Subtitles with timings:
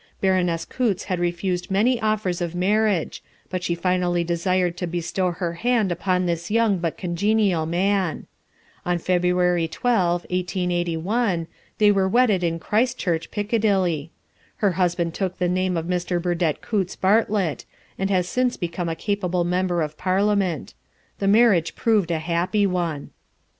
[0.19, 5.53] Baroness Coutts had refused many offers of marriage, but she finally desired to bestow her
[5.53, 8.25] hand upon this young but congenial man.
[8.83, 11.45] On February 12, 1881,
[11.77, 14.09] they were wedded in Christ Church, Piccadilly.
[14.55, 16.19] Her husband took the name of Mr.
[16.19, 17.65] Burdett Coutts Bartlett,
[17.99, 20.73] and has since become a capable member of Parliament.
[21.19, 23.11] The marriage proved a happy one.